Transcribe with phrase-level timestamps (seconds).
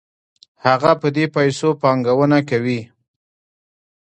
[0.65, 2.81] هغه په دې پیسو پانګونه کوي